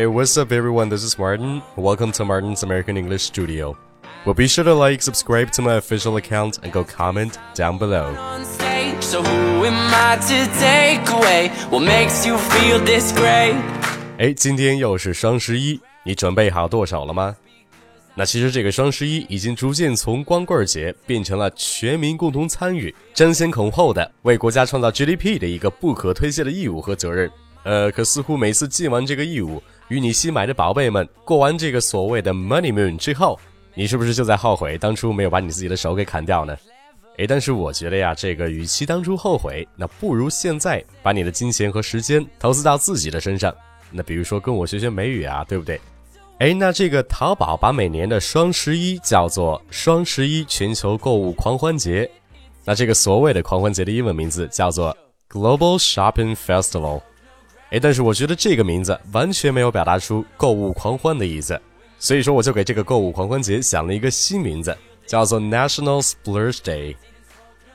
[0.00, 0.88] Hey, what's up, everyone?
[0.88, 1.60] This is Martin.
[1.76, 3.76] Welcome to Martin's American English Studio.
[4.24, 8.14] Well, be sure to like, subscribe to my official account, and go comment down below.
[9.00, 13.54] So who am I to take away what makes you feel this great?
[14.16, 17.36] 哎，今天又是双十一，你准备好剁手了吗？
[18.14, 27.30] 那其实这个双十一已经逐渐从光棍节变成了全民共同参与、争先恐后的为国家创造 GDP 的一个不可推卸的义务和责任。
[27.62, 33.36] 呃，可似乎每次尽完这个义务，与你新买的宝贝们过完这个所谓的 Money Moon 之后，
[33.74, 36.56] 你是不是就在后悔当初没有把你自己的手给砍掉呢？
[37.16, 43.52] 诶，但是我觉得呀，这个与其当初后悔，那不如现在把你的金钱和时间投资到自己的身上。
[43.90, 45.80] 那比如说跟我学学美语啊，对不对？
[46.38, 52.08] 哎，那这个淘宝把每年的双十一叫做双十一全球购物狂欢节，
[52.64, 54.96] 那这个所谓的狂欢节的英文名字叫做
[55.28, 57.02] Global Shopping Festival。
[57.70, 61.60] 哎，但是我觉得这个名字完全没有表达出购物狂欢的意思，
[61.98, 66.96] 所以说我就给这个购物狂欢节想了一个新名字，叫做 National Splurge Day。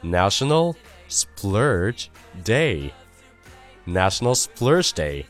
[0.04, 0.76] National
[1.10, 2.08] Splurge
[2.44, 5.26] Day，National Splurge Day。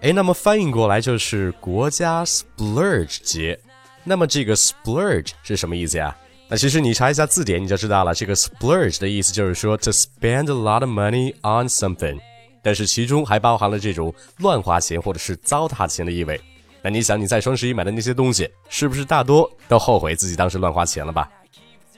[0.00, 3.60] 哎，那么翻译过来就是国家 splurge 节。
[4.02, 6.16] 那么这个 splurge 是什么意思呀？
[6.48, 8.12] 那其实你查一下字典你就知道了。
[8.12, 12.18] 这个 splurge 的意思就是说 to spend a lot of money on something，
[12.62, 16.40] 但是其中还包含了这种乱花钱或者是糟蹋钱的意味。
[16.80, 21.28] 那你想你在双十一买的那些东西，是不是大多都后悔自己当时乱花钱了吧？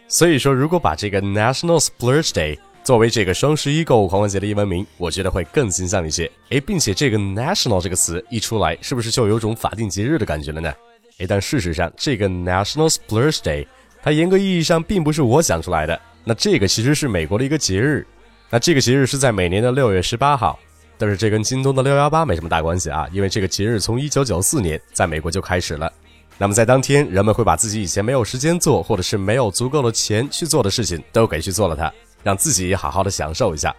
[0.08, 6.30] 所以说，如果把这个 National Splurge Day 作为这个双十一购物狂欢节的英文名，我觉得会更形象一些。
[6.50, 10.70] 诶，并且这个 national 这个词一出来，是不是就有种法定节日的感觉了呢？
[11.18, 13.66] 诶，但事实上，这个 National Splurge Day
[14.02, 15.98] 它严格意义上并不是我想出来的。
[16.24, 18.06] 那这个其实是美国的一个节日，
[18.50, 20.58] 那这个节日是在每年的六月十八号。
[20.96, 25.92] 但是这跟京东的六幺八没什么大关系啊，因为这个节日从一九九四年在美国就开始了。
[26.38, 31.92] 那么在当天，人们会把自己以前没有时间做，或者是没有足够的钱去做的事情，都给去做了它。
[32.22, 33.74] 让自己好好的享受一下。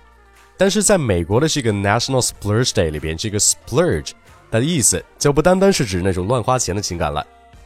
[0.58, 4.12] 但是在美国的这个 National Splurge Day 里边，这个 splurge
[4.52, 7.26] 它的意思就不单单是指那种乱花钱的情感了。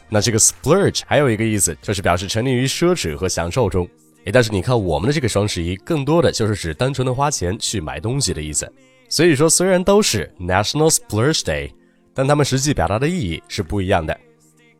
[0.09, 3.87] 那这个 splurge 还有一个意思，就是表示沉溺于奢侈和享受中。
[4.25, 8.71] 诶，但是你看我们的这个双十一，更多的就是指单纯的花钱去买东西的意思。
[9.07, 11.71] 所以说，虽然都是 National Splurge Day，
[12.13, 14.17] 但它们实际表达的意义是不一样的。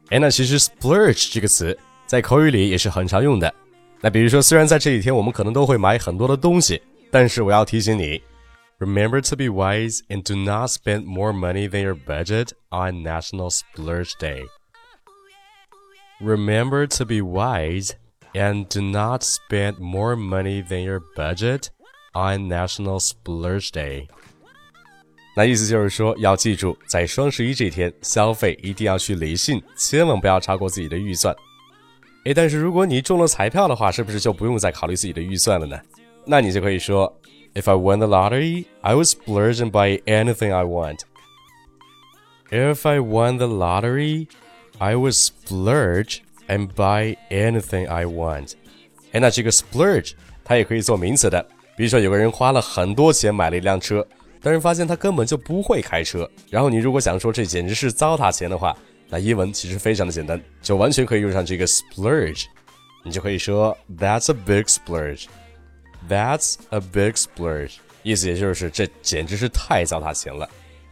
[0.10, 3.54] 诶，那其实 splurge 这个词在口语里也是很常用的。
[4.02, 8.22] 那比如说，虽然在这几天我们可能都会买很多的东西，但是我要提醒你
[8.80, 14.14] ，Remember to be wise and do not spend more money than your budget on National Splurge
[14.20, 14.44] Day.
[16.20, 17.92] Remember to be wise
[18.33, 21.69] and do not spend more money than your budget
[22.13, 24.09] on National Splurge Day.
[25.37, 31.35] 那意思就是说，要记住，在双十一这天消费一定要去理性，千万不要超过自己的预算。
[32.25, 35.79] 诶，但是如果你中了彩票的话，是不是就不用再考虑自己的预算了呢？
[36.25, 37.21] 那你就可以说，
[37.55, 41.01] If I won the lottery, I would splurge and buy anything I want.
[42.51, 44.29] If I won the lottery,
[44.79, 46.19] I would splurge
[46.50, 48.52] and buy anything I want.
[49.14, 50.12] 哎，那这个 splurge
[50.44, 51.46] 它也可以做名词的。
[51.78, 54.06] 比如说，有个人花了很多钱买了一辆车，
[54.42, 56.30] 但是发现他根本就不会开车。
[56.50, 58.76] 然后你如果想说这简直是糟蹋钱的话，
[59.08, 62.44] 那英文其实非常的简单，就完全可以用上这个 splurge，
[63.06, 70.50] 你就可以说 That's a big splurge，That's a big splurge，意思也就是这简直是太糟蹋钱了。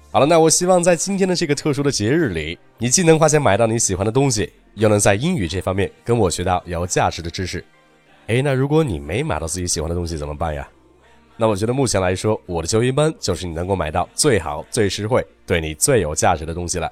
[0.09, 7.63] 好了，那我希望在今天的这个特殊的节日里，你既能花钱买到你喜欢的东西，又能在英语这方面跟我学到有价值的知识。
[8.27, 10.67] 哎，那如果你没买到自己喜欢的东西怎么办呀？
[11.35, 16.91] 那我觉得目前来说，我的纠音班就是你能够买到最好、最实惠、对你最有价值的东西了。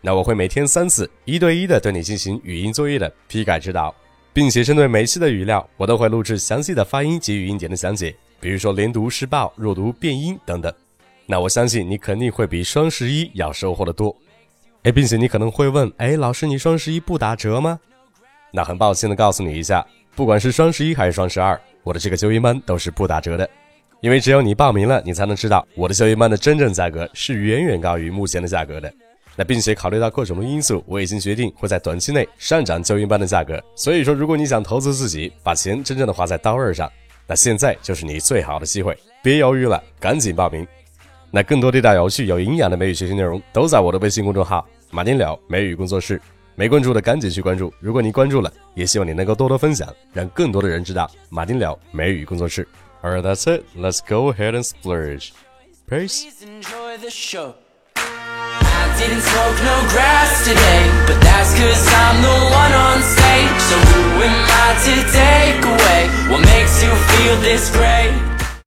[0.00, 3.94] 那我会每天三次一对一的对你进行语音作业的批改指导，
[4.32, 10.72] 并且针对每期的语料，我都会录制详细的发音及语音点的讲解，比如说连读、失爆、弱读、变音等等。
[11.24, 14.16] 那我相信你肯定会比双十一要收获的多。
[14.86, 17.76] 哎，并且你可能会问，哎，老师，你双十一不打折吗？
[18.52, 19.84] 那很抱歉的告诉你一下，
[20.14, 23.50] 不管是双十一还是双十二，我的这个纠音班都是不打折的，
[24.00, 28.94] 因为只有你报名了，你才能知道我的纠音班的真正价格是远远高于目前的价格的。
[29.34, 33.60] 那并且考虑到各种的因素，我已经决定会在短期内上涨纠音班的价格。
[33.74, 36.88] 所以说，如果你想投资自己，把钱真正的花在刀刃上，
[37.26, 40.64] 那现在就是你最好的机会，别犹豫了，赶紧报名。
[41.28, 44.64] 那更多地道、有趣、有营养的美语学习内容，都在我的微信公众号
[44.95, 46.21] “马丁了美语工作室”。
[46.53, 47.73] 没关注的赶紧去关注。
[47.79, 52.67] 如果你关注了，也希望你能够多多分享，让更多的人知道马丁了美语工作室。
[53.01, 53.63] Alright, that's it.
[53.75, 55.29] Let's go ahead and splurge.
[55.89, 56.23] Peace.
[56.23, 57.53] Please enjoy the show.
[57.95, 63.59] I didn't smoke no grass today, but that's cause I'm the one on stage.
[63.69, 68.24] So who am I to take away what makes you feel this great?